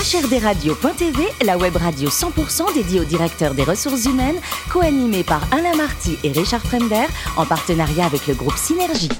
HRDRadio.tv, 0.00 1.28
la 1.44 1.58
web 1.58 1.76
radio 1.76 2.08
100% 2.08 2.72
dédiée 2.72 3.00
aux 3.00 3.04
directeurs 3.04 3.52
des 3.52 3.64
ressources 3.64 4.06
humaines, 4.06 4.40
co-animée 4.70 5.24
par 5.24 5.42
Alain 5.52 5.76
Marty 5.76 6.16
et 6.24 6.32
Richard 6.32 6.62
Fremder, 6.62 7.04
en 7.36 7.44
partenariat 7.44 8.06
avec 8.06 8.26
le 8.26 8.32
groupe 8.32 8.56
Synergie. 8.56 9.10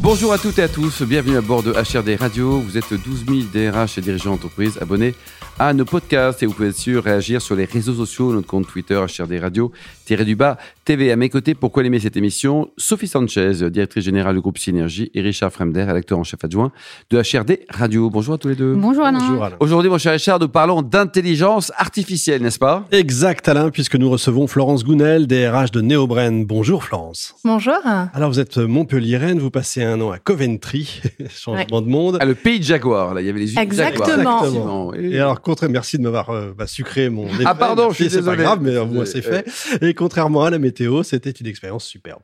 Bonjour 0.00 0.32
à 0.32 0.38
toutes 0.38 0.58
et 0.58 0.64
à 0.64 0.68
tous, 0.68 1.02
bienvenue 1.02 1.36
à 1.36 1.40
bord 1.40 1.62
de 1.62 1.72
HRD 1.72 2.18
Radio. 2.18 2.58
Vous 2.58 2.76
êtes 2.76 2.92
12 2.92 3.24
000 3.26 3.38
DRH 3.54 3.96
et 3.98 4.00
dirigeants 4.00 4.32
d'entreprise 4.32 4.76
abonnés 4.82 5.14
à 5.58 5.72
nos 5.72 5.84
podcasts 5.84 6.42
et 6.42 6.46
vous 6.46 6.52
pouvez 6.52 6.72
sûr 6.72 7.04
réagir 7.04 7.40
sur 7.40 7.54
les 7.54 7.64
réseaux 7.64 7.94
sociaux, 7.94 8.32
notre 8.32 8.46
compte 8.46 8.66
Twitter 8.66 8.96
HRD 8.96 9.38
Radio, 9.40 9.70
tiré 10.04 10.24
du 10.24 10.34
bas 10.34 10.58
TV. 10.84 11.12
À 11.12 11.16
mes 11.16 11.28
côtés, 11.28 11.54
pour 11.54 11.70
co-animer 11.70 12.00
cette 12.00 12.16
émission, 12.16 12.70
Sophie 12.76 13.06
Sanchez, 13.06 13.70
directrice 13.70 14.04
générale 14.04 14.34
du 14.34 14.40
groupe 14.40 14.58
Synergie, 14.58 15.10
et 15.14 15.20
Richard 15.20 15.52
Fremder, 15.52 15.84
rédacteur 15.84 16.18
en 16.18 16.24
chef 16.24 16.44
adjoint 16.44 16.72
de 17.10 17.18
HRD 17.18 17.60
Radio. 17.70 18.10
Bonjour 18.10 18.34
à 18.34 18.38
tous 18.38 18.48
les 18.48 18.56
deux. 18.56 18.74
Bonjour 18.74 19.04
Alain. 19.04 19.18
Bonjour 19.20 19.44
Alain. 19.44 19.56
Aujourd'hui, 19.60 19.90
mon 19.90 19.98
cher 19.98 20.12
Richard, 20.12 20.40
nous 20.40 20.48
parlons 20.48 20.82
d'intelligence 20.82 21.72
artificielle, 21.76 22.42
n'est-ce 22.42 22.58
pas? 22.58 22.84
Exact 22.90 23.48
Alain, 23.48 23.70
puisque 23.70 23.94
nous 23.94 24.10
recevons 24.10 24.46
Florence 24.48 24.84
Gounel, 24.84 25.26
DRH 25.26 25.70
de 25.70 25.80
Neobren. 25.80 26.44
Bonjour 26.44 26.82
Florence. 26.82 27.36
Bonjour. 27.44 27.74
Alors 28.12 28.28
vous 28.28 28.40
êtes 28.40 28.58
Montpellier-Rennes, 28.58 29.38
vous 29.38 29.50
passez 29.50 29.84
un 29.84 30.00
an 30.00 30.10
à 30.10 30.18
Coventry, 30.18 31.00
changement 31.30 31.80
de 31.80 31.88
monde. 31.88 32.18
À 32.20 32.24
le 32.24 32.34
pays 32.34 32.58
de 32.58 32.64
Jaguar, 32.64 33.14
là, 33.14 33.20
il 33.20 33.26
y 33.26 33.30
avait 33.30 33.40
les 33.40 33.58
Exactement. 33.58 34.44
Exactement. 34.44 34.94
Et 34.94 35.18
alors, 35.18 35.43
contre, 35.44 35.68
merci 35.68 35.98
de 35.98 36.02
m'avoir 36.02 36.30
euh, 36.30 36.52
bah, 36.56 36.66
sucré 36.66 37.08
mon 37.10 37.26
effet. 37.28 37.44
Ah 37.46 37.54
pardon, 37.54 37.90
je 37.90 37.94
suis 37.94 38.04
C'est 38.10 38.16
pas 38.16 38.22
désolé. 38.32 38.42
grave, 38.42 38.58
mais 38.62 38.74
euh, 38.76 38.84
moi 38.84 39.06
c'est 39.06 39.22
fait. 39.22 39.46
Et 39.82 39.94
contrairement 39.94 40.42
à 40.44 40.50
la 40.50 40.58
météo, 40.58 41.02
c'était 41.04 41.30
une 41.30 41.46
expérience 41.46 41.84
superbe. 41.84 42.22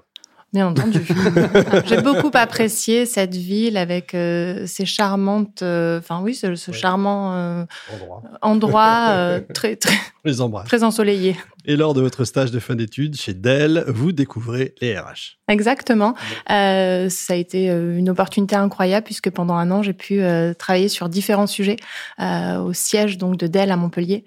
Bien 0.52 0.66
entendu. 0.66 0.98
J'ai 1.86 2.02
beaucoup 2.02 2.32
apprécié 2.34 3.06
cette 3.06 3.36
ville 3.36 3.76
avec 3.76 4.14
euh, 4.16 4.66
ses 4.66 4.84
charmantes, 4.84 5.62
euh, 5.62 6.00
enfin 6.00 6.20
oui, 6.22 6.34
ce, 6.34 6.56
ce 6.56 6.72
Ouais. 6.72 6.76
charmant 6.76 7.32
euh, 7.34 7.64
Endroit. 7.94 8.22
endroit 8.42 9.06
euh, 9.10 9.40
très, 9.54 9.76
très, 9.76 9.94
les 10.24 10.34
très 10.66 10.82
ensoleillé. 10.82 11.36
Et 11.66 11.76
lors 11.76 11.94
de 11.94 12.00
votre 12.00 12.24
stage 12.24 12.50
de 12.50 12.58
fin 12.58 12.74
d'études 12.74 13.16
chez 13.16 13.34
Dell, 13.34 13.84
vous 13.86 14.12
découvrez 14.12 14.74
les 14.80 14.98
RH. 14.98 15.38
Exactement. 15.48 16.14
Euh, 16.50 17.08
ça 17.08 17.34
a 17.34 17.36
été 17.36 17.70
euh, 17.70 17.98
une 17.98 18.08
opportunité 18.08 18.56
incroyable 18.56 19.04
puisque 19.04 19.30
pendant 19.30 19.54
un 19.54 19.70
an, 19.70 19.82
j'ai 19.82 19.92
pu 19.92 20.20
euh, 20.22 20.54
travailler 20.54 20.88
sur 20.88 21.08
différents 21.08 21.46
sujets 21.46 21.76
euh, 22.20 22.58
au 22.58 22.72
siège 22.72 23.18
donc 23.18 23.36
de 23.36 23.46
Dell 23.46 23.70
à 23.70 23.76
Montpellier, 23.76 24.24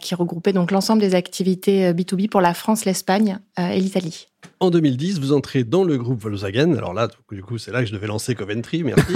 qui 0.00 0.14
regroupait 0.14 0.52
donc 0.52 0.70
l'ensemble 0.70 1.00
des 1.00 1.14
activités 1.14 1.86
euh, 1.86 1.92
B2B 1.92 2.28
pour 2.28 2.40
la 2.40 2.54
France, 2.54 2.84
l'Espagne 2.84 3.38
et 3.58 3.80
l'Italie. 3.80 4.26
En 4.60 4.70
2010, 4.70 5.18
vous 5.18 5.32
entrez 5.32 5.64
dans 5.64 5.82
le 5.82 5.96
groupe 5.96 6.22
Volkswagen. 6.22 6.74
Alors 6.74 6.94
là, 6.94 7.08
du 7.32 7.42
coup, 7.42 7.58
c'est 7.58 7.72
là 7.72 7.80
que 7.80 7.86
je 7.86 7.92
devais 7.92 8.06
lancer 8.06 8.34
Coventry, 8.34 8.84
merci. 8.84 9.12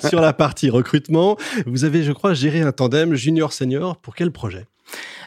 Sur 0.08 0.20
la 0.20 0.32
partie 0.32 0.70
recrutement, 0.70 1.36
vous 1.66 1.84
avez, 1.84 2.02
je 2.02 2.12
crois, 2.12 2.34
géré 2.34 2.60
un 2.60 2.72
tandem 2.72 3.14
junior-senior. 3.14 3.96
Pour 3.98 4.14
quel 4.14 4.30
projet? 4.32 4.66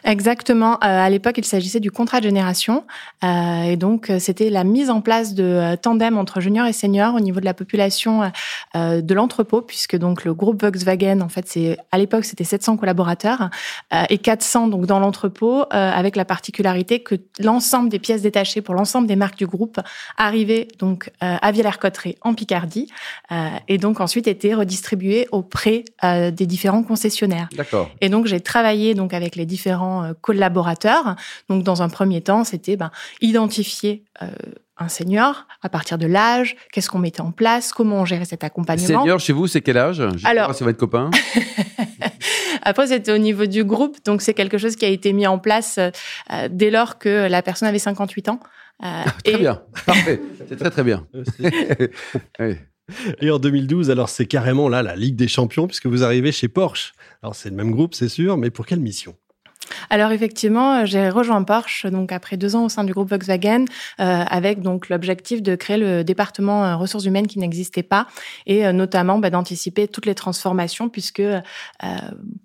Exactement. 0.04 0.74
Euh, 0.74 0.78
à 0.82 1.10
l'époque, 1.10 1.38
il 1.38 1.44
s'agissait 1.44 1.80
du 1.80 1.90
contrat 1.90 2.20
de 2.20 2.24
génération. 2.24 2.84
Euh, 3.24 3.62
et 3.62 3.76
donc, 3.76 4.10
euh, 4.10 4.18
c'était 4.18 4.50
la 4.50 4.64
mise 4.64 4.90
en 4.90 5.00
place 5.00 5.34
de 5.34 5.76
tandem 5.76 6.18
entre 6.18 6.40
juniors 6.40 6.66
et 6.66 6.72
seniors 6.72 7.14
au 7.14 7.20
niveau 7.20 7.40
de 7.40 7.44
la 7.44 7.54
population 7.54 8.30
euh, 8.76 9.00
de 9.00 9.14
l'entrepôt, 9.14 9.62
puisque 9.62 9.96
donc 9.96 10.24
le 10.24 10.34
groupe 10.34 10.60
Volkswagen, 10.60 11.20
en 11.20 11.28
fait, 11.28 11.46
c'est 11.48 11.76
à 11.90 11.98
l'époque, 11.98 12.24
c'était 12.24 12.44
700 12.44 12.76
collaborateurs 12.76 13.50
euh, 13.92 14.02
et 14.10 14.18
400 14.18 14.68
donc 14.68 14.86
dans 14.86 14.98
l'entrepôt, 14.98 15.60
euh, 15.60 15.64
avec 15.72 16.16
la 16.16 16.24
particularité 16.24 17.00
que 17.00 17.14
l'ensemble 17.38 17.88
des 17.88 17.98
pièces 17.98 18.22
détachées 18.22 18.60
pour 18.60 18.74
l'ensemble 18.74 19.06
des 19.06 19.16
marques 19.16 19.38
du 19.38 19.46
groupe 19.46 19.80
arrivaient 20.16 20.68
donc 20.78 21.10
euh, 21.22 21.36
à 21.40 21.52
Villers-Cotterêts 21.52 22.16
en 22.22 22.34
Picardie 22.34 22.88
euh, 23.32 23.48
et 23.68 23.78
donc 23.78 24.00
ensuite 24.00 24.26
étaient 24.28 24.54
redistribuées 24.54 25.28
auprès 25.32 25.84
euh, 26.04 26.30
des 26.30 26.46
différents 26.46 26.82
concessionnaires. 26.82 27.48
D'accord. 27.56 27.90
Et 28.00 28.08
donc 28.08 28.26
j'ai 28.26 28.40
travaillé 28.40 28.94
donc 28.94 29.14
avec 29.14 29.36
les 29.36 29.46
différents 29.46 29.87
euh, 30.04 30.12
collaborateurs. 30.20 31.16
Donc 31.48 31.62
dans 31.64 31.82
un 31.82 31.88
premier 31.88 32.20
temps, 32.20 32.44
c'était 32.44 32.76
ben, 32.76 32.90
identifier 33.20 34.04
euh, 34.22 34.26
un 34.76 34.88
senior 34.88 35.46
à 35.62 35.68
partir 35.68 35.98
de 35.98 36.06
l'âge, 36.06 36.56
qu'est-ce 36.72 36.88
qu'on 36.88 36.98
mettait 37.00 37.20
en 37.20 37.32
place, 37.32 37.72
comment 37.72 37.96
on 37.96 38.04
gérait 38.04 38.24
cet 38.24 38.44
accompagnement. 38.44 39.00
Senior 39.02 39.18
chez 39.20 39.32
vous, 39.32 39.46
c'est 39.48 39.60
quel 39.60 39.76
âge? 39.76 40.02
Alors- 40.24 40.54
c'est 40.54 40.64
votre 40.64 40.78
copain. 40.78 41.10
Après, 42.62 42.86
c'était 42.88 43.12
au 43.12 43.18
niveau 43.18 43.46
du 43.46 43.64
groupe, 43.64 43.96
donc 44.04 44.22
c'est 44.22 44.34
quelque 44.34 44.58
chose 44.58 44.76
qui 44.76 44.84
a 44.84 44.88
été 44.88 45.12
mis 45.12 45.26
en 45.26 45.38
place 45.38 45.78
euh, 45.78 45.90
euh, 46.32 46.48
dès 46.50 46.70
lors 46.70 46.98
que 46.98 47.28
la 47.28 47.42
personne 47.42 47.68
avait 47.68 47.78
58 47.78 48.28
ans. 48.28 48.40
Euh, 48.84 49.02
Très 49.24 49.34
et- 49.34 49.38
bien, 49.38 49.62
parfait. 49.86 50.20
C'est 50.48 50.56
très 50.56 50.70
très 50.70 50.84
bien. 50.84 51.06
Oui. 52.38 52.54
Et 53.20 53.30
en 53.30 53.38
2012, 53.38 53.90
alors 53.90 54.08
c'est 54.08 54.24
carrément 54.24 54.70
là 54.70 54.82
la 54.82 54.96
Ligue 54.96 55.14
des 55.16 55.28
Champions, 55.28 55.66
puisque 55.66 55.84
vous 55.86 56.04
arrivez 56.04 56.32
chez 56.32 56.48
Porsche. 56.48 56.94
Alors 57.22 57.34
c'est 57.34 57.50
le 57.50 57.54
même 57.56 57.70
groupe, 57.70 57.94
c'est 57.94 58.08
sûr, 58.08 58.38
mais 58.38 58.48
pour 58.50 58.64
quelle 58.64 58.80
mission? 58.80 59.14
Alors 59.90 60.12
effectivement, 60.12 60.74
euh, 60.80 60.84
j'ai 60.84 61.08
rejoint 61.10 61.42
Porsche 61.42 61.86
donc 61.86 62.12
après 62.12 62.36
deux 62.36 62.56
ans 62.56 62.64
au 62.64 62.68
sein 62.68 62.84
du 62.84 62.92
groupe 62.92 63.10
Volkswagen 63.10 63.64
euh, 64.00 64.24
avec 64.28 64.60
donc 64.62 64.88
l'objectif 64.88 65.42
de 65.42 65.54
créer 65.56 65.76
le 65.76 66.04
département 66.04 66.64
euh, 66.64 66.76
ressources 66.76 67.04
humaines 67.04 67.26
qui 67.26 67.38
n'existait 67.38 67.82
pas 67.82 68.06
et 68.46 68.66
euh, 68.66 68.72
notamment 68.72 69.18
bah, 69.18 69.30
d'anticiper 69.30 69.88
toutes 69.88 70.06
les 70.06 70.14
transformations 70.14 70.88
puisque 70.88 71.20
euh, 71.20 71.40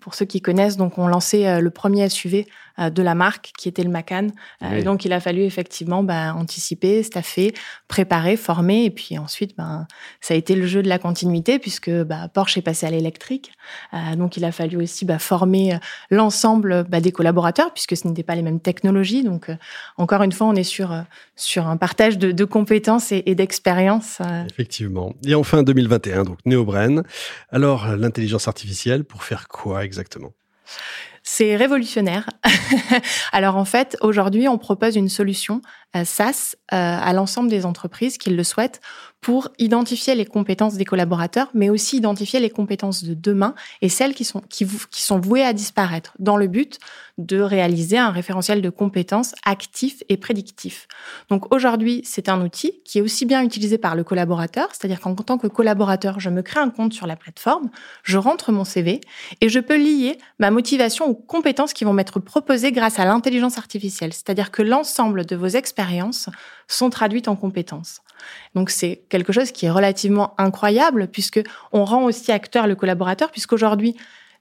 pour 0.00 0.14
ceux 0.14 0.24
qui 0.26 0.40
connaissent 0.40 0.76
donc 0.76 0.98
on 0.98 1.06
lançait 1.06 1.46
euh, 1.46 1.60
le 1.60 1.70
premier 1.70 2.08
SUV 2.08 2.46
de 2.76 3.02
la 3.04 3.14
marque 3.14 3.52
qui 3.56 3.68
était 3.68 3.84
le 3.84 3.88
Macan 3.88 4.26
Oui. 4.60 4.78
et 4.78 4.82
donc 4.82 5.04
il 5.04 5.12
a 5.12 5.20
fallu 5.20 5.42
effectivement 5.42 6.02
bah, 6.02 6.34
anticiper, 6.34 7.04
staffer, 7.04 7.54
préparer, 7.86 8.36
former 8.36 8.84
et 8.84 8.90
puis 8.90 9.16
ensuite 9.16 9.56
ben 9.56 9.86
ça 10.20 10.34
a 10.34 10.36
été 10.36 10.56
le 10.56 10.66
jeu 10.66 10.82
de 10.82 10.88
la 10.88 10.98
continuité 10.98 11.60
puisque 11.60 11.88
bah, 12.02 12.26
Porsche 12.34 12.58
est 12.58 12.62
passé 12.62 12.84
à 12.86 12.90
l'électrique 12.90 13.52
Euh, 13.92 14.16
donc 14.16 14.36
il 14.36 14.44
a 14.44 14.52
fallu 14.52 14.76
aussi 14.76 15.04
bah, 15.04 15.18
former 15.18 15.78
l'ensemble 16.10 16.84
bah, 16.88 17.00
des 17.00 17.12
collaborateurs, 17.14 17.72
puisque 17.72 17.96
ce 17.96 18.06
n'étaient 18.06 18.22
pas 18.22 18.34
les 18.34 18.42
mêmes 18.42 18.60
technologies. 18.60 19.24
Donc, 19.24 19.48
euh, 19.48 19.56
encore 19.96 20.22
une 20.22 20.32
fois, 20.32 20.46
on 20.46 20.54
est 20.54 20.62
sur, 20.64 20.92
euh, 20.92 21.00
sur 21.34 21.66
un 21.66 21.78
partage 21.78 22.18
de, 22.18 22.30
de 22.32 22.44
compétences 22.44 23.10
et, 23.12 23.22
et 23.24 23.34
d'expériences. 23.34 24.18
euh. 24.20 24.44
Effectivement. 24.50 25.14
Et 25.24 25.34
enfin 25.34 25.62
2021, 25.62 26.24
donc 26.24 26.38
Neobren. 26.44 27.02
Alors 27.50 27.96
l'intelligence 27.96 28.46
artificielle, 28.48 29.04
pour 29.04 29.24
faire 29.24 29.48
quoi 29.48 29.84
exactement? 29.84 30.32
C'est 31.26 31.56
révolutionnaire. 31.56 32.28
Alors, 33.32 33.56
en 33.56 33.64
fait, 33.64 33.96
aujourd'hui, 34.02 34.46
on 34.46 34.58
propose 34.58 34.94
une 34.94 35.08
solution 35.08 35.62
Euh, 35.96 36.98
à 37.00 37.12
l'ensemble 37.12 37.48
des 37.50 37.66
entreprises 37.66 38.18
qui 38.18 38.30
le 38.30 38.42
souhaitent 38.42 38.80
pour 39.20 39.48
identifier 39.58 40.14
les 40.14 40.26
compétences 40.26 40.74
des 40.74 40.84
collaborateurs, 40.84 41.48
mais 41.54 41.70
aussi 41.70 41.96
identifier 41.96 42.40
les 42.40 42.50
compétences 42.50 43.04
de 43.04 43.14
demain 43.14 43.54
et 43.80 43.88
celles 43.88 44.12
qui 44.12 44.24
sont, 44.24 44.42
qui, 44.50 44.66
sont 44.90 45.18
vouées 45.18 45.44
à 45.44 45.52
disparaître, 45.52 46.14
dans 46.18 46.36
le 46.36 46.46
but 46.46 46.78
de 47.16 47.40
réaliser 47.40 47.96
un 47.96 48.10
référentiel 48.10 48.60
de 48.60 48.68
compétences 48.70 49.34
actif 49.46 50.02
et 50.08 50.16
prédictif. 50.16 50.88
Donc 51.30 51.54
aujourd'hui, 51.54 52.02
c'est 52.04 52.28
un 52.28 52.42
outil 52.42 52.82
qui 52.84 52.98
est 52.98 53.02
aussi 53.02 53.24
bien 53.24 53.42
utilisé 53.42 53.78
par 53.78 53.94
le 53.94 54.04
collaborateur, 54.04 54.68
c'est-à-dire 54.72 55.00
qu'en 55.00 55.14
tant 55.14 55.38
que 55.38 55.46
collaborateur, 55.46 56.20
je 56.20 56.28
me 56.28 56.42
crée 56.42 56.60
un 56.60 56.70
compte 56.70 56.92
sur 56.92 57.06
la 57.06 57.16
plateforme, 57.16 57.70
je 58.02 58.18
rentre 58.18 58.52
mon 58.52 58.64
CV 58.64 59.00
et 59.40 59.48
je 59.48 59.60
peux 59.60 59.76
lier 59.76 60.18
ma 60.38 60.50
motivation 60.50 61.06
aux 61.06 61.14
compétences 61.14 61.72
qui 61.72 61.84
vont 61.84 61.94
m'être 61.94 62.20
proposées 62.20 62.72
grâce 62.72 62.98
à 62.98 63.04
l'intelligence 63.06 63.56
artificielle, 63.56 64.12
c'est-à-dire 64.12 64.50
que 64.50 64.62
l'ensemble 64.62 65.24
de 65.24 65.36
vos 65.36 65.56
expériences 65.84 66.28
sont 66.66 66.90
traduites 66.90 67.28
en 67.28 67.36
compétences. 67.36 68.00
Donc 68.54 68.70
c'est 68.70 69.02
quelque 69.10 69.32
chose 69.32 69.52
qui 69.52 69.66
est 69.66 69.70
relativement 69.70 70.34
incroyable 70.38 71.08
puisque 71.08 71.42
on 71.72 71.84
rend 71.84 72.04
aussi 72.04 72.32
acteur 72.32 72.66
le 72.66 72.74
collaborateur 72.74 73.30
puisqu'aujourd'hui 73.30 73.96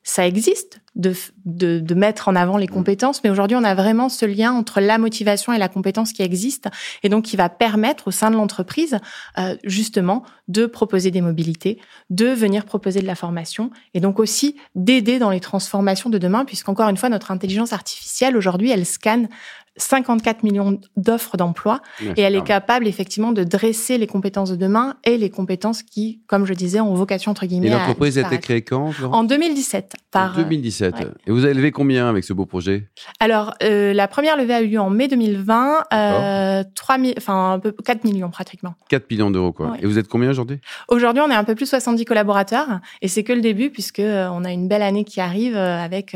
ça 0.06 0.28
existe 0.28 0.82
de, 0.96 1.16
de, 1.46 1.80
de 1.80 1.96
mettre 1.96 2.28
en 2.28 2.36
avant 2.36 2.58
les 2.58 2.68
compétences, 2.68 3.24
mais 3.24 3.30
aujourd'hui 3.30 3.56
on 3.56 3.64
a 3.64 3.74
vraiment 3.74 4.10
ce 4.10 4.26
lien 4.26 4.52
entre 4.52 4.82
la 4.82 4.98
motivation 4.98 5.54
et 5.54 5.58
la 5.58 5.70
compétence 5.70 6.12
qui 6.12 6.22
existe 6.22 6.70
et 7.04 7.10
donc 7.10 7.24
qui 7.24 7.38
va 7.38 7.50
permettre 7.50 8.10
au 8.10 8.12
sein 8.12 8.30
de 8.30 8.36
l'entreprise 8.36 9.00
euh, 9.38 9.56
justement 9.64 10.24
de 10.50 10.66
proposer 10.66 11.10
des 11.10 11.22
mobilités, 11.22 11.80
de 12.10 12.28
venir 12.28 12.66
proposer 12.66 13.02
de 13.02 13.08
la 13.08 13.16
formation 13.16 13.72
et 13.94 14.02
donc 14.02 14.20
aussi 14.20 14.58
d'aider 14.76 15.20
dans 15.20 15.30
les 15.30 15.40
transformations 15.40 16.10
de 16.10 16.18
demain 16.18 16.44
puisqu'encore 16.44 16.90
une 16.90 16.98
fois 16.98 17.10
notre 17.10 17.32
intelligence 17.32 17.72
artificielle 17.72 18.36
aujourd'hui 18.36 18.72
elle 18.72 18.86
scanne 18.86 19.30
54 19.78 20.44
millions 20.44 20.80
d'offres 20.98 21.38
d'emploi 21.38 21.82
et 22.16 22.22
elle 22.22 22.36
est 22.36 22.44
capable 22.44 22.88
effectivement 22.88 23.32
de 23.32 23.44
dresser 23.44 23.98
les 23.98 24.08
compétences 24.08 24.52
de 24.52 24.56
demain 24.56 24.96
et 25.04 25.18
les 25.18 25.30
compétences 25.30 25.82
qui, 25.84 26.22
comme 26.28 26.46
je 26.46 26.54
disais, 26.54 26.80
ont 26.80 26.94
vocation 26.94 27.32
entre 27.32 27.46
guillemets 27.46 27.68
Et 27.68 27.72
l'entreprise 27.72 28.18
a 28.20 28.22
été 28.28 28.38
créée 28.40 28.62
quand 28.62 28.92
en 29.12 29.24
2017 29.24 29.94
par. 30.12 30.34
En 30.34 30.42
2017. 30.42 30.96
ouais. 30.96 31.08
Et 31.26 31.32
vous 31.32 31.44
avez 31.46 31.54
levé 31.56 31.72
combien 31.72 32.08
avec 32.08 32.24
ce 32.24 32.34
beau 32.34 32.46
projet? 32.46 32.88
Alors 33.20 33.54
euh, 33.64 33.94
la 33.94 34.08
première 34.08 34.38
levée 34.38 34.54
a 34.54 34.62
eu 34.62 34.68
lieu 34.68 34.80
en 34.80 34.90
mai 34.92 35.08
2020, 35.08 35.84
euh, 35.94 36.64
3 36.76 36.98
mi- 37.00 37.14
enfin 37.18 37.54
un 37.54 37.60
peu 37.60 37.72
4 37.72 38.04
millions 38.04 38.30
pratiquement. 38.30 38.76
4 38.90 39.10
millions 39.10 39.32
d'euros, 39.32 39.52
quoi. 39.54 39.72
Ouais. 39.72 39.80
Et 39.82 39.86
vous 39.88 39.98
êtes 39.98 40.08
combien 40.08 40.30
aujourd'hui? 40.30 40.60
Aujourd'hui, 40.88 41.24
on 41.26 41.32
est 41.32 41.36
un 41.36 41.44
peu 41.44 41.56
plus 41.56 41.66
de 41.66 41.70
70 41.70 42.06
collaborateurs 42.06 42.80
et 43.02 43.08
c'est 43.08 43.24
que 43.24 43.34
le 43.34 43.42
début 43.42 43.70
puisque 43.72 44.00
euh, 44.00 44.28
on 44.32 44.44
a 44.46 44.52
une 44.52 44.68
belle 44.68 44.84
année 44.84 45.04
qui 45.04 45.20
arrive 45.20 45.56
euh, 45.56 45.78
avec 45.84 46.16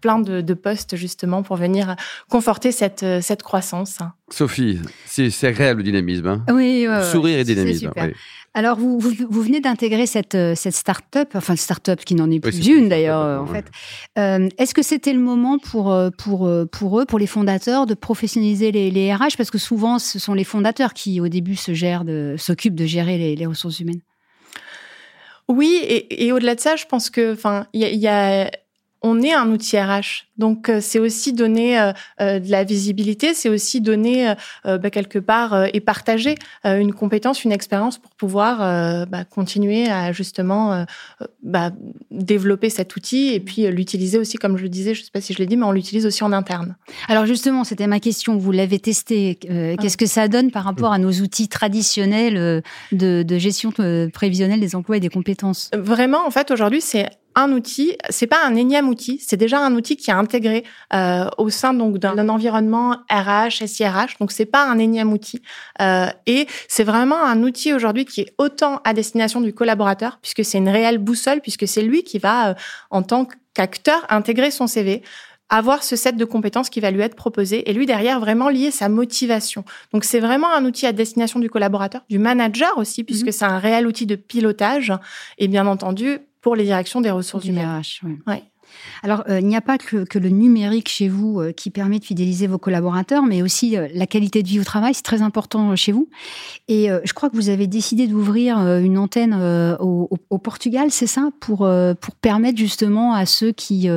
plein 0.00 0.18
de, 0.20 0.40
de 0.40 0.54
postes 0.54 0.94
justement 0.96 1.42
pour 1.42 1.56
venir 1.56 1.96
conforter 2.28 2.70
cette 2.70 2.91
cette, 2.98 3.22
cette 3.22 3.42
croissance. 3.42 3.98
Sophie, 4.30 4.80
c'est 5.06 5.46
agréable 5.46 5.78
le 5.78 5.84
dynamisme. 5.84 6.26
Hein 6.26 6.44
oui, 6.52 6.86
sourire 7.10 7.38
et 7.38 7.44
dynamisme. 7.44 7.92
Oui. 7.96 8.12
Alors, 8.54 8.78
vous, 8.78 8.98
vous, 8.98 9.12
vous 9.30 9.42
venez 9.42 9.60
d'intégrer 9.60 10.04
cette, 10.04 10.34
euh, 10.34 10.54
cette 10.54 10.74
start-up, 10.74 11.30
enfin, 11.34 11.56
start-up 11.56 12.00
qui 12.04 12.14
n'en 12.14 12.30
est 12.30 12.38
plus 12.38 12.66
une 12.66 12.90
d'ailleurs, 12.90 13.40
en 13.40 13.46
fait. 13.46 13.64
Euh, 14.18 14.48
Est-ce 14.58 14.74
que 14.74 14.82
c'était 14.82 15.14
le 15.14 15.20
moment 15.20 15.58
pour, 15.58 15.90
euh, 15.90 16.10
pour, 16.10 16.46
euh, 16.46 16.66
pour 16.66 17.00
eux, 17.00 17.06
pour 17.06 17.18
les 17.18 17.26
fondateurs, 17.26 17.86
de 17.86 17.94
professionnaliser 17.94 18.70
les, 18.70 18.90
les 18.90 19.14
RH 19.14 19.38
Parce 19.38 19.50
que 19.50 19.56
souvent, 19.56 19.98
ce 19.98 20.18
sont 20.18 20.34
les 20.34 20.44
fondateurs 20.44 20.92
qui, 20.92 21.18
au 21.18 21.28
début, 21.28 21.56
s'occupent 21.56 22.04
de, 22.04 22.82
de 22.82 22.86
gérer 22.86 23.16
les, 23.16 23.36
les, 23.36 23.46
ressources 23.46 23.80
humaines. 23.80 24.02
Oui, 25.48 25.80
et, 25.82 26.26
et 26.26 26.32
au-delà 26.32 26.54
de 26.54 26.60
ça, 26.60 26.76
je 26.76 26.84
pense 26.84 27.08
que, 27.08 27.32
enfin, 27.32 27.66
il 27.72 27.82
y, 27.82 27.96
y 27.96 28.06
a, 28.06 28.50
on 29.02 29.20
est 29.20 29.32
un 29.32 29.50
outil 29.50 29.78
RH. 29.78 30.26
Donc 30.38 30.68
euh, 30.68 30.80
c'est 30.80 30.98
aussi 30.98 31.32
donner 31.32 31.78
euh, 31.78 31.92
euh, 32.20 32.38
de 32.38 32.50
la 32.50 32.64
visibilité, 32.64 33.34
c'est 33.34 33.48
aussi 33.48 33.80
donner 33.80 34.32
bah, 34.64 34.90
quelque 34.90 35.18
part 35.18 35.66
et 35.72 35.80
partager 35.80 36.34
une 36.64 36.92
compétence, 36.92 37.44
une 37.44 37.52
expérience 37.52 37.98
pour 37.98 38.10
pouvoir 38.12 38.58
bah, 39.06 39.24
continuer 39.24 39.88
à 39.88 40.12
justement 40.12 40.84
bah, 41.42 41.70
développer 42.10 42.70
cet 42.70 42.94
outil 42.96 43.32
et 43.34 43.40
puis 43.40 43.66
l'utiliser 43.68 44.18
aussi, 44.18 44.36
comme 44.36 44.56
je 44.56 44.62
le 44.62 44.68
disais, 44.68 44.94
je 44.94 45.00
ne 45.00 45.04
sais 45.04 45.10
pas 45.12 45.20
si 45.20 45.32
je 45.32 45.38
l'ai 45.38 45.46
dit, 45.46 45.56
mais 45.56 45.64
on 45.64 45.72
l'utilise 45.72 46.06
aussi 46.06 46.24
en 46.24 46.32
interne. 46.32 46.76
Alors 47.08 47.26
justement, 47.26 47.64
c'était 47.64 47.86
ma 47.86 48.00
question. 48.00 48.36
Vous 48.36 48.52
l'avez 48.52 48.78
testé. 48.78 49.36
Qu'est-ce 49.80 49.96
que 49.96 50.06
ça 50.06 50.28
donne 50.28 50.50
par 50.50 50.64
rapport 50.64 50.92
à 50.92 50.98
nos 50.98 51.12
outils 51.12 51.48
traditionnels 51.48 52.62
de, 52.92 53.22
de 53.22 53.38
gestion 53.38 53.72
prévisionnelle 54.12 54.60
des 54.60 54.74
emplois 54.74 54.96
et 54.96 55.00
des 55.00 55.08
compétences? 55.08 55.70
Vraiment, 55.76 56.26
en 56.26 56.30
fait, 56.30 56.50
aujourd'hui, 56.50 56.80
c'est 56.80 57.08
un 57.34 57.52
outil, 57.52 57.96
c'est 58.10 58.26
pas 58.26 58.44
un 58.44 58.54
énième 58.54 58.88
outil, 58.88 59.20
c'est 59.24 59.36
déjà 59.36 59.58
un 59.58 59.74
outil 59.74 59.96
qui 59.96 60.10
est 60.10 60.14
intégré 60.14 60.64
euh, 60.92 61.28
au 61.38 61.50
sein 61.50 61.74
donc 61.74 61.98
d'un 61.98 62.28
environnement 62.28 62.96
RH, 63.10 63.66
SIRH. 63.66 64.18
Donc 64.20 64.32
c'est 64.32 64.46
pas 64.46 64.64
un 64.64 64.78
énième 64.78 65.12
outil 65.12 65.42
euh, 65.80 66.06
et 66.26 66.46
c'est 66.68 66.84
vraiment 66.84 67.22
un 67.22 67.42
outil 67.42 67.72
aujourd'hui 67.72 68.04
qui 68.04 68.22
est 68.22 68.34
autant 68.38 68.80
à 68.84 68.92
destination 68.92 69.40
du 69.40 69.52
collaborateur 69.52 70.18
puisque 70.20 70.44
c'est 70.44 70.58
une 70.58 70.68
réelle 70.68 70.98
boussole 70.98 71.40
puisque 71.40 71.66
c'est 71.66 71.82
lui 71.82 72.04
qui 72.04 72.18
va 72.18 72.50
euh, 72.50 72.54
en 72.90 73.02
tant 73.02 73.26
qu'acteur 73.54 74.04
intégrer 74.10 74.50
son 74.50 74.66
CV 74.66 75.02
avoir 75.52 75.82
ce 75.82 75.96
set 75.96 76.16
de 76.16 76.24
compétences 76.24 76.70
qui 76.70 76.80
va 76.80 76.90
lui 76.90 77.02
être 77.02 77.14
proposé 77.14 77.68
et 77.68 77.74
lui 77.74 77.84
derrière 77.84 78.20
vraiment 78.20 78.48
lier 78.48 78.70
sa 78.70 78.88
motivation. 78.88 79.66
Donc 79.92 80.04
c'est 80.04 80.18
vraiment 80.18 80.50
un 80.50 80.64
outil 80.64 80.86
à 80.86 80.92
destination 80.92 81.40
du 81.40 81.50
collaborateur, 81.50 82.00
du 82.08 82.18
manager 82.18 82.78
aussi 82.78 83.04
puisque 83.04 83.28
mmh 83.28 83.32
c'est 83.32 83.44
un 83.44 83.58
réel 83.58 83.86
outil 83.86 84.06
de 84.06 84.16
pilotage 84.16 84.92
et 85.38 85.48
bien 85.48 85.66
entendu 85.66 86.20
pour 86.42 86.56
les 86.56 86.64
directions 86.64 87.00
des 87.00 87.10
ressources 87.10 87.46
humaines. 87.46 87.82
ouais. 88.26 88.42
Alors, 89.02 89.24
euh, 89.28 89.40
il 89.40 89.46
n'y 89.46 89.56
a 89.56 89.60
pas 89.60 89.78
que, 89.78 90.04
que, 90.04 90.18
le 90.18 90.28
numérique 90.28 90.88
chez 90.88 91.08
vous 91.08 91.40
euh, 91.40 91.52
qui 91.52 91.70
permet 91.70 91.98
de 91.98 92.04
fidéliser 92.04 92.46
vos 92.46 92.58
collaborateurs, 92.58 93.22
mais 93.22 93.42
aussi 93.42 93.76
euh, 93.76 93.88
la 93.94 94.06
qualité 94.06 94.42
de 94.42 94.48
vie 94.48 94.60
au 94.60 94.64
travail, 94.64 94.94
c'est 94.94 95.02
très 95.02 95.22
important 95.22 95.74
chez 95.76 95.92
vous. 95.92 96.08
Et 96.68 96.88
je 97.04 97.12
crois 97.12 97.28
que 97.28 97.36
vous 97.36 97.48
avez 97.48 97.66
décidé 97.66 98.06
d'ouvrir 98.06 98.58
une 98.58 98.98
antenne 98.98 99.34
au, 99.80 100.08
au, 100.30 100.38
Portugal, 100.38 100.90
c'est 100.90 101.06
ça, 101.06 101.30
pour 101.40 101.68
pour 102.00 102.14
permettre 102.20 102.58
justement 102.58 103.14
à 103.14 103.26
ceux 103.26 103.52
qui 103.52 103.88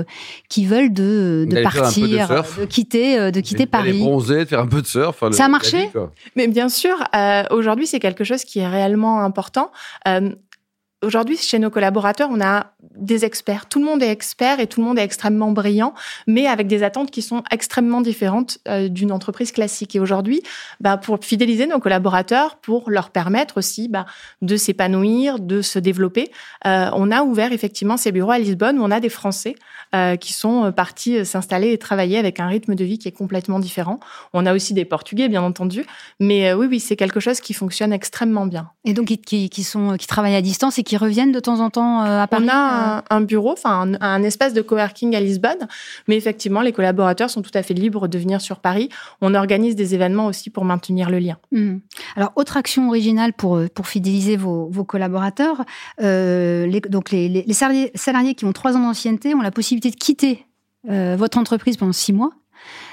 qui 0.49 0.65
veulent 0.65 0.91
de, 0.91 1.47
de 1.49 1.63
partir, 1.63 2.27
de, 2.27 2.61
de, 2.61 2.65
quitter 2.65 3.31
de 3.31 3.39
quitter 3.39 3.65
Paris, 3.65 3.99
bronzer, 3.99 4.39
de 4.39 4.45
faire 4.45 4.59
un 4.59 4.67
peu 4.67 4.81
de 4.81 4.87
surf. 4.87 5.23
ça 5.31 5.45
a 5.45 5.47
marché? 5.47 5.89
Mais 6.35 6.47
bien 6.47 6.69
sûr, 6.69 6.95
aujourd'hui, 7.51 7.87
c'est 7.87 7.99
quelque 7.99 8.23
chose 8.23 8.43
qui 8.43 8.59
est 8.59 8.67
réellement 8.67 9.21
important. 9.21 9.71
Aujourd'hui, 11.03 11.37
chez 11.37 11.59
nos 11.59 11.69
collaborateurs, 11.69 12.29
on 12.31 12.41
a 12.41 12.71
des 12.95 13.25
experts. 13.25 13.67
Tout 13.67 13.79
le 13.79 13.85
monde 13.85 14.01
est 14.01 14.09
expert 14.09 14.59
et 14.59 14.67
tout 14.67 14.79
le 14.79 14.87
monde 14.87 14.97
est 14.97 15.03
extrêmement 15.03 15.51
brillant, 15.51 15.93
mais 16.25 16.47
avec 16.47 16.67
des 16.67 16.83
attentes 16.83 17.11
qui 17.11 17.21
sont 17.21 17.43
extrêmement 17.51 18.01
différentes 18.01 18.59
euh, 18.67 18.87
d'une 18.87 19.11
entreprise 19.11 19.51
classique. 19.51 19.95
Et 19.95 19.99
aujourd'hui, 19.99 20.41
bah, 20.79 20.97
pour 20.97 21.23
fidéliser 21.23 21.67
nos 21.67 21.79
collaborateurs, 21.79 22.55
pour 22.55 22.89
leur 22.89 23.09
permettre 23.09 23.57
aussi 23.57 23.89
bah, 23.89 24.05
de 24.41 24.55
s'épanouir, 24.55 25.39
de 25.39 25.61
se 25.61 25.79
développer, 25.79 26.31
euh, 26.65 26.89
on 26.93 27.11
a 27.11 27.23
ouvert 27.23 27.51
effectivement 27.51 27.97
ces 27.97 28.11
bureaux 28.13 28.31
à 28.31 28.39
Lisbonne 28.39 28.79
où 28.79 28.83
on 28.83 28.91
a 28.91 29.01
des 29.01 29.09
Français 29.09 29.55
euh, 29.93 30.15
qui 30.15 30.31
sont 30.31 30.71
partis 30.71 31.25
s'installer 31.25 31.73
et 31.73 31.77
travailler 31.77 32.17
avec 32.17 32.39
un 32.39 32.47
rythme 32.47 32.73
de 32.73 32.85
vie 32.85 32.97
qui 32.97 33.09
est 33.09 33.15
complètement 33.15 33.59
différent. 33.59 33.99
On 34.33 34.45
a 34.45 34.55
aussi 34.55 34.73
des 34.73 34.85
Portugais, 34.85 35.27
bien 35.27 35.43
entendu, 35.43 35.85
mais 36.21 36.53
oui, 36.53 36.67
oui, 36.67 36.79
c'est 36.79 36.95
quelque 36.95 37.19
chose 37.19 37.41
qui 37.41 37.53
fonctionne 37.53 37.91
extrêmement 37.91 38.45
bien. 38.45 38.69
Et 38.85 38.93
donc 38.93 39.07
qui, 39.07 39.49
travaillent 40.07 40.35
à 40.35 40.41
distance 40.41 40.79
et 40.79 40.83
qui 40.85 40.95
reviennent 40.95 41.31
de 41.31 41.39
temps 41.39 41.59
en 41.59 41.69
temps 41.69 42.03
euh, 42.03 42.21
à 42.21 42.27
Paris 42.27 42.45
On 42.45 42.49
a 42.49 43.03
un, 43.09 43.21
bureau, 43.21 43.51
enfin 43.51 43.93
un, 43.99 44.23
espace 44.23 44.53
de 44.53 44.61
coworking 44.61 45.15
à 45.15 45.19
Lisbonne, 45.19 45.67
mais 46.07 46.15
effectivement, 46.15 46.61
les 46.61 46.71
collaborateurs 46.71 47.29
sont 47.29 47.41
tout 47.41 47.51
à 47.53 47.63
fait 47.63 47.73
libres 47.73 48.07
de 48.07 48.17
venir 48.17 48.39
sur 48.39 48.59
Paris. 48.59 48.89
On 49.21 49.33
organise 49.33 49.75
des 49.75 49.93
événements 49.93 50.27
aussi 50.27 50.49
pour 50.49 50.63
maintenir 50.63 51.09
le 51.09 51.19
lien. 51.19 51.37
Mmh. 51.51 51.77
Alors, 52.15 52.31
autre 52.35 52.55
action 52.55 52.87
originale 52.87 53.33
pour, 53.33 53.57
euh, 53.57 53.67
pour 53.67 53.87
fidéliser 53.87 54.37
vos, 54.37 54.69
vos 54.69 54.85
collaborateurs, 54.85 55.65
euh, 56.01 56.65
les, 56.67 56.79
donc 56.79 57.11
les, 57.11 57.27
les, 57.27 57.53
salariés, 57.53 57.91
salariés, 57.95 58.35
qui 58.35 58.45
ont 58.45 58.53
trois 58.53 58.77
ans 58.77 58.81
d'ancienneté 58.81 59.33
ont 59.35 59.41
la 59.41 59.51
possibilité 59.51 59.89
de 59.89 59.95
quitter 59.95 60.45
euh, 60.89 61.15
votre 61.17 61.37
entreprise 61.37 61.77
pendant 61.77 61.93
six 61.93 62.13
mois 62.13 62.31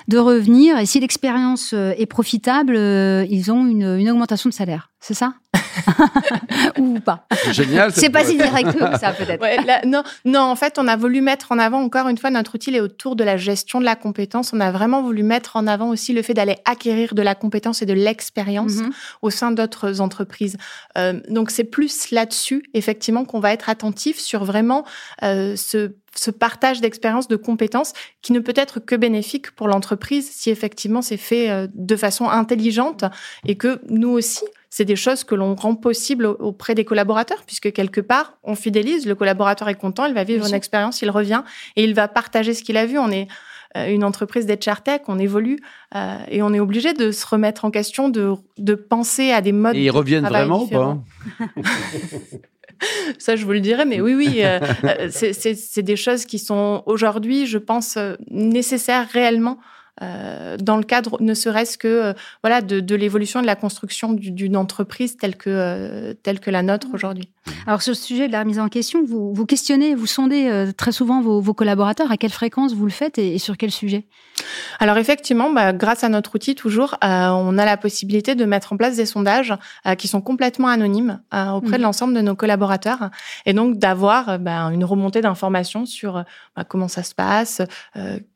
de 0.08 0.18
revenir 0.18 0.76
et 0.78 0.84
si 0.84 0.98
l'expérience 0.98 1.72
est 1.72 2.06
profitable, 2.06 2.76
ils 2.76 3.52
ont 3.52 3.64
une, 3.64 3.96
une 3.96 4.10
augmentation 4.10 4.50
de 4.50 4.54
salaire. 4.54 4.90
C'est 5.00 5.14
ça? 5.14 5.34
ou 6.78 7.00
pas. 7.00 7.26
Génial. 7.50 7.92
C'est 7.92 8.10
pas 8.10 8.24
si 8.24 8.36
direct 8.36 8.72
que 8.72 8.98
ça, 8.98 9.12
peut-être. 9.12 9.86
non, 9.86 10.02
non, 10.24 10.40
en 10.40 10.56
fait, 10.56 10.78
on 10.78 10.88
a 10.88 10.96
voulu 10.96 11.20
mettre 11.20 11.52
en 11.52 11.58
avant 11.58 11.80
encore 11.80 12.08
une 12.08 12.18
fois 12.18 12.30
notre 12.30 12.54
outil 12.54 12.74
est 12.74 12.80
autour 12.80 13.16
de 13.16 13.24
la 13.24 13.36
gestion 13.36 13.80
de 13.80 13.84
la 13.84 13.96
compétence. 13.96 14.52
On 14.52 14.60
a 14.60 14.70
vraiment 14.70 15.02
voulu 15.02 15.22
mettre 15.22 15.56
en 15.56 15.66
avant 15.66 15.88
aussi 15.90 16.12
le 16.12 16.22
fait 16.22 16.34
d'aller 16.34 16.56
acquérir 16.64 17.14
de 17.14 17.22
la 17.22 17.34
compétence 17.34 17.82
et 17.82 17.86
de 17.86 17.92
l'expérience 17.92 18.76
mhm. 18.76 18.90
au 19.22 19.30
sein 19.30 19.50
d'autres 19.50 20.00
entreprises. 20.00 20.56
Euh, 20.96 21.20
donc, 21.28 21.50
c'est 21.50 21.64
plus 21.64 22.10
là-dessus, 22.10 22.62
effectivement, 22.74 23.24
qu'on 23.24 23.40
va 23.40 23.52
être 23.52 23.68
attentif 23.68 24.18
sur 24.18 24.44
vraiment 24.44 24.84
euh, 25.22 25.56
ce 25.56 25.92
ce 26.14 26.30
partage 26.30 26.80
d'expérience, 26.80 27.28
de 27.28 27.36
compétences 27.36 27.92
qui 28.20 28.32
ne 28.32 28.40
peut 28.40 28.52
être 28.56 28.80
que 28.80 28.94
bénéfique 28.94 29.52
pour 29.52 29.68
l'entreprise 29.68 30.30
si 30.30 30.50
effectivement 30.50 31.02
c'est 31.02 31.16
fait 31.16 31.50
euh, 31.50 31.66
de 31.74 31.96
façon 31.96 32.28
intelligente 32.28 33.04
et 33.46 33.56
que 33.56 33.80
nous 33.88 34.10
aussi, 34.10 34.44
c'est 34.74 34.86
des 34.86 34.96
choses 34.96 35.22
que 35.22 35.34
l'on 35.34 35.54
rend 35.54 35.74
possible 35.74 36.24
auprès 36.24 36.74
des 36.74 36.86
collaborateurs, 36.86 37.42
puisque 37.46 37.70
quelque 37.74 38.00
part, 38.00 38.38
on 38.42 38.54
fidélise, 38.54 39.04
le 39.04 39.14
collaborateur 39.14 39.68
est 39.68 39.74
content, 39.74 40.06
il 40.06 40.14
va 40.14 40.24
vivre 40.24 40.48
une 40.48 40.54
expérience, 40.54 41.02
il 41.02 41.10
revient 41.10 41.42
et 41.76 41.84
il 41.84 41.92
va 41.92 42.08
partager 42.08 42.54
ce 42.54 42.62
qu'il 42.62 42.78
a 42.78 42.86
vu. 42.86 42.98
On 42.98 43.10
est 43.10 43.28
euh, 43.76 43.88
une 43.88 44.02
entreprise 44.02 44.46
d'HR 44.46 44.80
Tech, 44.82 45.02
on 45.08 45.18
évolue 45.18 45.58
euh, 45.94 46.16
et 46.28 46.40
on 46.40 46.54
est 46.54 46.60
obligé 46.60 46.94
de 46.94 47.10
se 47.10 47.26
remettre 47.26 47.66
en 47.66 47.70
question, 47.70 48.08
de, 48.08 48.32
de 48.56 48.74
penser 48.74 49.30
à 49.30 49.42
des 49.42 49.52
modes. 49.52 49.76
Et 49.76 49.84
ils 49.84 49.90
reviennent 49.90 50.24
vraiment 50.24 50.62
ou 50.62 50.66
pas 50.66 50.96
Ça, 53.18 53.36
je 53.36 53.44
vous 53.44 53.52
le 53.52 53.60
dirai, 53.60 53.84
mais 53.84 54.00
oui, 54.00 54.14
oui, 54.14 54.40
euh, 54.42 54.58
c'est 55.10 55.82
des 55.82 55.96
choses 55.96 56.24
qui 56.24 56.38
sont 56.38 56.82
aujourd'hui, 56.86 57.44
je 57.44 57.58
pense, 57.58 57.98
nécessaires 58.30 59.06
réellement 59.06 59.58
euh, 60.00 60.56
dans 60.56 60.78
le 60.78 60.84
cadre 60.84 61.18
ne 61.20 61.34
serait-ce 61.34 61.76
que 61.76 61.86
euh, 61.86 62.12
voilà 62.42 62.62
de, 62.62 62.80
de 62.80 62.94
l'évolution 62.94 63.42
de 63.42 63.46
la 63.46 63.56
construction 63.56 64.14
d'une 64.14 64.56
entreprise 64.56 65.18
telle 65.18 65.36
que 65.36 65.50
euh, 65.50 66.14
telle 66.22 66.40
que 66.40 66.50
la 66.50 66.62
nôtre 66.62 66.88
aujourd'hui. 66.94 67.28
Alors 67.66 67.82
sur 67.82 67.94
ce 67.94 68.02
sujet 68.02 68.26
de 68.26 68.32
la 68.32 68.40
remise 68.40 68.58
en 68.58 68.68
question, 68.68 69.04
vous, 69.04 69.34
vous 69.34 69.44
questionnez, 69.44 69.94
vous 69.94 70.06
sondez 70.06 70.70
très 70.76 70.92
souvent 70.92 71.20
vos, 71.20 71.40
vos, 71.40 71.54
collaborateurs. 71.54 72.10
À 72.10 72.16
quelle 72.16 72.30
fréquence 72.30 72.72
vous 72.72 72.84
le 72.84 72.92
faites 72.92 73.18
et, 73.18 73.36
sur 73.38 73.56
quel 73.56 73.72
sujet? 73.72 74.06
Alors 74.78 74.96
effectivement, 74.96 75.50
bah, 75.50 75.72
grâce 75.72 76.04
à 76.04 76.08
notre 76.08 76.36
outil 76.36 76.54
toujours, 76.54 76.96
on 77.02 77.58
a 77.58 77.64
la 77.64 77.76
possibilité 77.76 78.36
de 78.36 78.44
mettre 78.44 78.72
en 78.72 78.76
place 78.76 78.96
des 78.96 79.06
sondages 79.06 79.54
qui 79.98 80.06
sont 80.06 80.20
complètement 80.20 80.68
anonymes 80.68 81.20
auprès 81.32 81.72
de 81.72 81.78
mmh. 81.78 81.82
l'ensemble 81.82 82.14
de 82.14 82.20
nos 82.20 82.36
collaborateurs 82.36 83.10
et 83.44 83.52
donc 83.52 83.76
d'avoir 83.76 84.38
bah, 84.38 84.70
une 84.72 84.84
remontée 84.84 85.20
d'informations 85.20 85.84
sur 85.84 86.24
bah, 86.54 86.64
comment 86.64 86.88
ça 86.88 87.02
se 87.02 87.14
passe, 87.14 87.60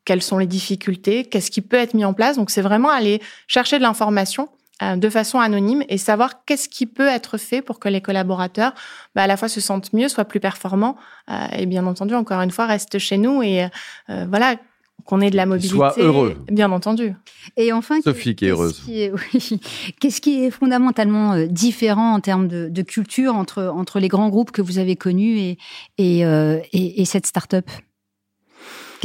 quelles 0.06 0.22
sont 0.22 0.38
les 0.38 0.46
difficultés, 0.46 1.24
qu'est-ce 1.24 1.50
qui 1.50 1.60
peut 1.60 1.76
être 1.76 1.92
mis 1.92 2.06
en 2.06 2.14
place. 2.14 2.36
Donc 2.36 2.48
c'est 2.48 2.62
vraiment 2.62 2.88
aller 2.88 3.20
chercher 3.46 3.76
de 3.76 3.82
l'information 3.82 4.48
euh, 4.82 4.96
de 4.96 5.08
façon 5.10 5.40
anonyme 5.40 5.82
et 5.88 5.98
savoir 5.98 6.44
qu'est-ce 6.44 6.68
qui 6.68 6.86
peut 6.86 7.08
être 7.08 7.38
fait 7.38 7.60
pour 7.60 7.78
que 7.78 7.88
les 7.88 8.00
collaborateurs 8.00 8.72
bah, 9.14 9.22
à 9.22 9.26
la 9.26 9.36
fois 9.36 9.48
se 9.48 9.60
sentent 9.60 9.92
mieux, 9.92 10.08
soient 10.08 10.24
plus 10.24 10.38
performants 10.40 10.96
euh, 11.30 11.46
et 11.58 11.66
bien 11.66 11.86
entendu 11.86 12.14
encore 12.14 12.40
une 12.40 12.50
fois 12.50 12.66
restent 12.66 12.98
chez 12.98 13.18
nous 13.18 13.42
et 13.42 13.64
euh, 14.10 14.26
voilà 14.28 14.56
qu'on 15.04 15.20
ait 15.20 15.30
de 15.30 15.36
la 15.36 15.46
mobilité. 15.46 15.74
Soit 15.74 15.98
heureux. 15.98 16.36
Bien 16.50 16.72
entendu. 16.72 17.14
Et 17.56 17.72
enfin, 17.72 18.00
Sophie 18.00 18.34
qui 18.34 18.46
est 18.46 18.50
heureuse. 18.50 18.82
Qu'est-ce 20.00 20.20
qui, 20.20 20.44
est 20.44 20.50
fondamentalement 20.50 21.36
différent 21.46 22.14
en 22.14 22.20
termes 22.20 22.48
de, 22.48 22.82
culture 22.82 23.34
entre, 23.34 23.64
entre 23.64 24.00
les 24.00 24.08
grands 24.08 24.30
groupes 24.30 24.50
que 24.50 24.62
vous 24.62 24.78
avez 24.78 24.96
connus 24.96 25.38
et, 25.38 25.58
et, 25.98 26.20
et, 26.20 27.02
et 27.02 27.04
cette 27.04 27.26
start-up? 27.26 27.70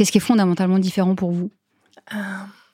Qu'est-ce 0.02 0.10
qui 0.10 0.18
est 0.18 0.20
fondamentalement 0.20 0.80
différent 0.80 1.14
pour 1.14 1.30
vous? 1.30 1.52
Euh, 2.12 2.16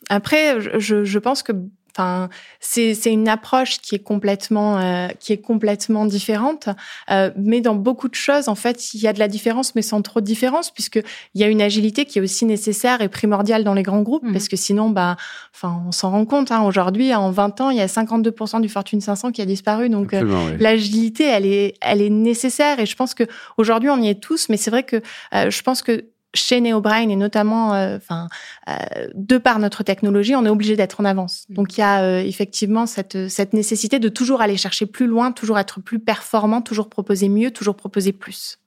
Après, 0.08 0.62
je, 0.78 1.04
je, 1.04 1.18
pense 1.18 1.42
que 1.42 1.52
Enfin, 1.94 2.28
c'est 2.60 2.94
c'est 2.94 3.12
une 3.12 3.28
approche 3.28 3.80
qui 3.80 3.96
est 3.96 4.02
complètement 4.02 4.78
euh, 4.78 5.08
qui 5.18 5.32
est 5.32 5.38
complètement 5.38 6.06
différente. 6.06 6.68
Euh, 7.10 7.32
mais 7.36 7.60
dans 7.60 7.74
beaucoup 7.74 8.08
de 8.08 8.14
choses, 8.14 8.48
en 8.48 8.54
fait, 8.54 8.94
il 8.94 9.00
y 9.00 9.08
a 9.08 9.12
de 9.12 9.18
la 9.18 9.26
différence, 9.26 9.74
mais 9.74 9.82
sans 9.82 10.00
trop 10.00 10.20
de 10.20 10.24
différence, 10.24 10.70
puisque 10.70 11.02
il 11.34 11.40
y 11.40 11.44
a 11.44 11.48
une 11.48 11.60
agilité 11.60 12.04
qui 12.04 12.18
est 12.20 12.22
aussi 12.22 12.44
nécessaire 12.44 13.00
et 13.02 13.08
primordiale 13.08 13.64
dans 13.64 13.74
les 13.74 13.82
grands 13.82 14.02
groupes, 14.02 14.22
Mhm. 14.22 14.32
parce 14.32 14.46
que 14.48 14.54
sinon, 14.56 14.90
bah, 14.90 15.16
enfin, 15.52 15.82
on 15.88 15.92
s'en 15.92 16.12
rend 16.12 16.24
compte. 16.24 16.52
Hein, 16.52 16.62
Aujourd'hui, 16.62 17.12
en 17.14 17.32
20 17.32 17.60
ans, 17.60 17.70
il 17.70 17.78
y 17.78 17.82
a 17.82 17.88
52% 17.88 18.60
du 18.60 18.68
Fortune 18.68 19.00
500 19.00 19.32
qui 19.32 19.42
a 19.42 19.46
disparu. 19.46 19.88
Donc, 19.90 20.14
euh, 20.14 20.22
oui. 20.22 20.56
l'agilité, 20.60 21.24
elle 21.24 21.46
est, 21.46 21.74
elle 21.82 22.00
est 22.00 22.10
nécessaire. 22.10 22.78
Et 22.78 22.86
je 22.86 22.94
pense 22.94 23.12
que 23.12 23.24
aujourd'hui, 23.56 23.90
on 23.90 24.00
y 24.00 24.08
est 24.08 24.20
tous. 24.22 24.48
Mais 24.50 24.56
c'est 24.56 24.70
vrai 24.70 24.84
que 24.84 25.02
euh, 25.34 25.50
je 25.50 25.62
pense 25.62 25.82
que 25.82 26.04
chez 26.34 26.60
NeoBrain 26.60 27.08
et 27.08 27.16
notamment, 27.16 27.74
euh, 27.74 27.96
enfin, 27.96 28.28
euh, 28.68 28.74
de 29.14 29.38
par 29.38 29.58
notre 29.58 29.82
technologie, 29.82 30.34
on 30.36 30.44
est 30.44 30.50
obligé 30.50 30.76
d'être 30.76 31.00
en 31.00 31.04
avance. 31.04 31.46
Donc 31.48 31.76
il 31.76 31.80
y 31.80 31.84
a 31.84 32.02
euh, 32.02 32.20
effectivement 32.20 32.86
cette 32.86 33.28
cette 33.28 33.52
nécessité 33.54 33.98
de 33.98 34.08
toujours 34.08 34.40
aller 34.40 34.56
chercher 34.56 34.86
plus 34.86 35.06
loin, 35.06 35.32
toujours 35.32 35.58
être 35.58 35.80
plus 35.80 35.98
performant, 35.98 36.60
toujours 36.60 36.88
proposer 36.90 37.28
mieux, 37.28 37.50
toujours 37.50 37.76
proposer 37.76 38.12
plus. 38.12 38.58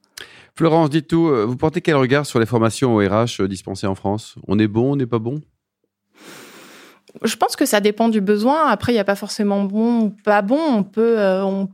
Florence, 0.56 0.90
dites 0.90 1.08
tout. 1.08 1.28
euh, 1.28 1.46
Vous 1.46 1.56
portez 1.56 1.82
quel 1.82 1.96
regard 1.96 2.26
sur 2.26 2.40
les 2.40 2.46
formations 2.46 2.96
au 2.96 3.00
RH 3.00 3.44
dispensées 3.48 3.88
en 3.88 3.96
France? 3.96 4.36
On 4.48 4.60
est 4.60 4.68
bon, 4.68 4.94
on 4.94 4.96
n'est 4.96 5.06
pas 5.06 5.20
bon? 5.20 5.42
Je 7.24 7.36
pense 7.36 7.56
que 7.56 7.66
ça 7.66 7.80
dépend 7.82 8.10
du 8.10 8.22
besoin. 8.22 8.68
Après, 8.68 8.92
il 8.94 8.96
n'y 8.96 9.00
a 9.00 9.04
pas 9.06 9.16
forcément 9.16 9.64
bon 9.64 10.02
ou 10.02 10.10
pas 10.24 10.42
bon. 10.42 10.60
On 10.60 10.84
peut, 10.84 11.20
euh, 11.20 11.44
on 11.44 11.68
peut 11.68 11.74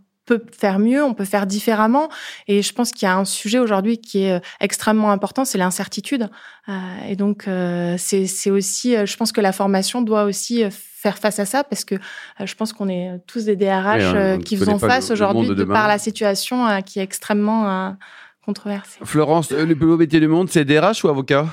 faire 0.60 0.80
mieux, 0.80 1.04
on 1.04 1.14
peut 1.14 1.26
faire 1.26 1.46
différemment. 1.48 2.10
Et 2.48 2.62
je 2.62 2.74
pense 2.74 2.92
qu'il 2.92 3.06
y 3.08 3.10
a 3.10 3.16
un 3.18 3.26
sujet 3.26 3.60
aujourd'hui 3.60 4.00
qui 4.00 4.24
est 4.24 4.34
euh, 4.34 4.40
extrêmement 4.60 5.12
important, 5.12 5.46
c'est 5.46 5.58
l'incertitude. 5.58 6.30
Euh, 6.70 6.74
et 7.08 7.16
donc, 7.16 7.48
euh, 7.48 7.96
c'est 7.98 8.50
aussi, 8.52 8.96
je 9.06 9.18
pense 9.18 9.32
que 9.32 9.42
la 9.42 9.52
formation 9.52 10.02
doit 10.02 10.24
aussi 10.24 10.64
faire 10.72 11.18
face 11.18 11.40
à 11.40 11.46
ça 11.46 11.64
parce 11.64 11.86
que 11.86 11.96
je 12.44 12.54
pense 12.56 12.74
qu'on 12.74 12.90
est 12.90 13.12
tous 13.28 13.46
des 13.46 13.56
DRH 13.56 14.04
on- 14.16 14.36
on 14.36 14.40
qui 14.40 14.56
le- 14.56 14.66
face 14.80 15.12
aujourd'hui 15.12 15.48
de 15.50 15.54
de 15.54 15.64
par 15.64 15.88
la 15.88 15.98
situation 16.00 16.82
qui 16.82 17.00
est 17.00 17.04
extrêmement 17.04 17.96
controversée. 18.44 19.00
Florence, 19.04 19.52
le 19.52 19.66
plus 19.76 19.86
beau 19.88 19.98
métier 19.98 20.20
du 20.20 20.28
monde, 20.28 20.50
c'est 20.50 20.66
DRH 20.66 21.04
ou 21.04 21.10
avocat? 21.10 21.48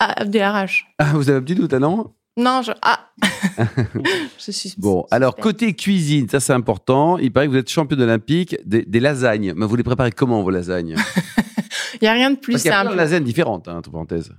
Ah, 0.00 0.24
DRH. 0.24 0.86
ah, 0.98 1.12
Vous 1.14 1.28
avez 1.28 1.38
un 1.38 1.42
petit 1.42 1.54
doute, 1.54 1.72
ah 1.72 1.78
non? 1.78 2.12
Non, 2.36 2.62
je. 2.62 2.72
Ah 2.82 3.10
Je 4.38 4.50
suis. 4.50 4.74
Bon, 4.78 5.06
alors 5.10 5.36
côté 5.36 5.74
cuisine, 5.74 6.28
ça 6.28 6.40
c'est 6.40 6.52
important. 6.52 7.18
Il 7.18 7.32
paraît 7.32 7.46
que 7.46 7.52
vous 7.52 7.58
êtes 7.58 7.70
championne 7.70 8.02
olympique 8.02 8.56
des, 8.64 8.82
des 8.84 9.00
lasagnes. 9.00 9.52
Mais 9.54 9.66
vous 9.66 9.76
les 9.76 9.82
préparez 9.84 10.10
comment 10.10 10.42
vos 10.42 10.50
lasagnes? 10.50 10.96
Il 11.94 11.98
n'y 12.02 12.08
a 12.08 12.12
rien 12.12 12.30
de 12.30 12.36
plus 12.36 12.52
Parce 12.54 12.62
qu'il 12.62 12.70
y 12.70 12.74
a 12.74 12.80
plein 12.80 12.90
simple. 12.90 12.96
de 12.96 12.98
lasagnes 13.00 13.24
différentes, 13.24 13.68
hein, 13.68 13.76
entre 13.78 13.90
parenthèses. 13.90 14.32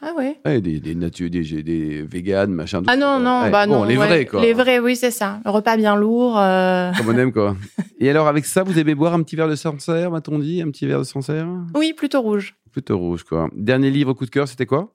Ah 0.00 0.12
oui. 0.16 0.34
Ouais, 0.46 0.60
des, 0.60 0.78
des 0.80 0.94
nature, 0.94 1.28
des, 1.28 1.42
des 1.62 2.02
véganes, 2.02 2.52
machin. 2.52 2.82
Ah 2.86 2.92
ça, 2.92 2.96
non, 2.96 3.18
non, 3.18 3.42
Ouais, 3.42 3.50
bah 3.50 3.66
bon, 3.66 3.80
non. 3.80 3.84
les 3.84 3.96
ouais. 3.96 4.06
vrais, 4.06 4.26
quoi. 4.26 4.40
Les 4.40 4.52
vrais, 4.52 4.78
oui, 4.78 4.94
c'est 4.94 5.10
ça. 5.10 5.40
Le 5.44 5.50
repas 5.50 5.76
bien 5.76 5.96
lourd. 5.96 6.38
euh, 6.38 6.92
Comme 6.96 7.08
on 7.08 7.18
aime, 7.18 7.32
quoi. 7.32 7.56
Et 7.98 8.08
alors, 8.08 8.28
avec 8.28 8.44
ça, 8.46 8.62
vous 8.62 8.78
aimez 8.78 8.94
boire 8.94 9.14
un 9.14 9.22
petit 9.22 9.34
verre 9.34 9.48
de 9.48 9.56
Sancerre, 9.56 10.10
m'a-t-on 10.12 10.38
dit 10.38 10.62
Un 10.62 10.70
petit 10.70 10.86
verre 10.86 11.00
de 11.00 11.04
Sancerre? 11.04 11.48
Oui, 11.74 11.92
plutôt 11.94 12.20
rouge. 12.20 12.54
Plutôt 12.70 12.96
rouge, 12.98 13.24
quoi. 13.24 13.48
Dernier 13.56 13.90
livre 13.90 14.12
coup 14.12 14.24
de 14.24 14.30
cœur, 14.30 14.46
c'était 14.46 14.66
quoi? 14.66 14.94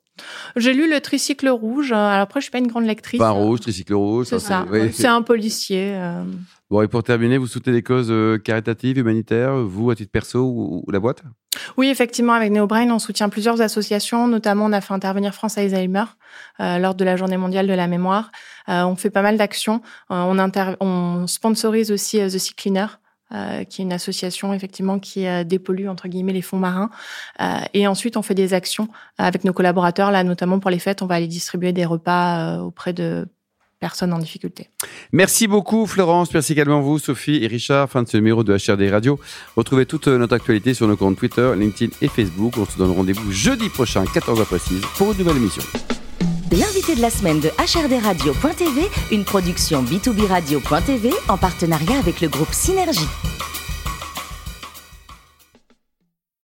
J'ai 0.55 0.73
lu 0.73 0.89
le 0.89 1.01
tricycle 1.01 1.49
rouge. 1.49 1.91
euh, 1.91 1.95
Alors 1.95 2.21
après, 2.21 2.39
je 2.39 2.43
suis 2.43 2.51
pas 2.51 2.59
une 2.59 2.67
grande 2.67 2.85
lectrice. 2.85 3.17
Pain 3.19 3.31
rouge, 3.31 3.59
tricycle 3.61 3.95
rouge. 3.95 4.27
C'est 4.27 4.39
ça. 4.39 4.65
oui. 4.71 4.91
C'est 4.93 5.07
un 5.07 5.21
policier. 5.23 5.95
euh. 5.95 6.23
Bon, 6.69 6.81
et 6.81 6.87
pour 6.87 7.03
terminer, 7.03 7.37
vous 7.37 7.47
soutenez 7.47 7.75
des 7.75 7.83
causes 7.83 8.07
euh, 8.09 8.37
caritatives, 8.37 8.97
humanitaires, 8.97 9.55
vous, 9.57 9.89
à 9.91 9.95
titre 9.95 10.11
perso 10.11 10.39
ou, 10.43 10.83
ou 10.87 10.91
la 10.91 10.99
boîte? 10.99 11.23
Oui, 11.77 11.89
effectivement, 11.89 12.33
avec 12.33 12.51
NeoBrain, 12.51 12.89
on 12.91 12.99
soutient 12.99 13.29
plusieurs 13.29 13.61
associations. 13.61 14.27
Notamment, 14.27 14.65
on 14.65 14.73
a 14.73 14.81
fait 14.81 14.93
intervenir 14.93 15.33
France 15.33 15.57
Alzheimer 15.57 16.05
euh, 16.59 16.77
lors 16.79 16.95
de 16.95 17.03
la 17.03 17.15
Journée 17.15 17.37
mondiale 17.37 17.67
de 17.67 17.73
la 17.73 17.87
mémoire. 17.87 18.31
Euh, 18.69 18.83
on 18.83 18.95
fait 18.95 19.09
pas 19.09 19.21
mal 19.21 19.37
d'actions. 19.37 19.81
Euh, 20.11 20.15
on, 20.15 20.37
on 20.79 21.27
sponsorise 21.27 21.91
aussi 21.91 22.19
euh, 22.21 22.27
The 22.27 22.37
Sea 22.37 22.53
Cleaner. 22.55 22.87
euh, 23.33 23.63
qui 23.63 23.81
est 23.81 23.85
une 23.85 23.93
association 23.93 24.53
effectivement 24.53 24.99
qui 24.99 25.25
euh, 25.25 25.43
dépollue 25.43 25.87
entre 25.87 26.07
guillemets 26.07 26.33
les 26.33 26.41
fonds 26.43 26.59
marins 26.59 26.89
Euh, 27.41 27.61
et 27.73 27.87
ensuite 27.87 28.15
on 28.17 28.21
fait 28.21 28.35
des 28.35 28.53
actions 28.53 28.89
avec 29.17 29.43
nos 29.43 29.53
collaborateurs 29.53 30.11
là 30.11 30.23
notamment 30.23 30.59
pour 30.59 30.69
les 30.69 30.77
fêtes 30.79 31.01
on 31.01 31.07
va 31.07 31.15
aller 31.15 31.27
distribuer 31.27 31.73
des 31.73 31.85
repas 31.85 32.57
euh, 32.57 32.59
auprès 32.59 32.93
de 32.93 33.25
personnes 33.83 34.13
en 34.13 34.17
difficulté 34.17 34.69
Merci 35.11 35.45
beaucoup, 35.45 35.85
Florence. 35.87 36.33
Merci 36.33 36.53
également 36.53 36.79
vous, 36.79 36.99
Sophie 36.99 37.43
et 37.43 37.47
Richard. 37.47 37.89
Fin 37.89 38.01
de 38.03 38.07
ce 38.07 38.15
numéro 38.15 38.41
de 38.45 38.53
HRD 38.55 38.89
Radio. 38.89 39.19
Retrouvez 39.57 39.85
toute 39.85 40.07
notre 40.07 40.35
actualité 40.35 40.73
sur 40.73 40.87
nos 40.87 40.95
comptes 40.95 41.17
Twitter, 41.17 41.51
LinkedIn 41.57 41.91
et 42.01 42.07
Facebook. 42.07 42.53
On 42.57 42.65
se 42.65 42.77
donne 42.77 42.91
rendez-vous 42.91 43.29
jeudi 43.33 43.67
prochain, 43.67 44.05
14h 44.05 44.45
précise, 44.45 44.81
pour 44.97 45.11
une 45.11 45.17
nouvelle 45.17 45.35
émission. 45.35 45.63
L'invité 46.51 46.95
de 46.95 47.01
la 47.01 47.09
semaine 47.09 47.41
de 47.41 47.49
HRDRadio.tv, 47.49 48.87
une 49.11 49.25
production 49.25 49.83
B2B 49.83 50.27
Radio.tv 50.27 51.09
en 51.27 51.37
partenariat 51.37 51.97
avec 51.99 52.21
le 52.21 52.29
groupe 52.29 52.53
Synergie. 52.53 53.09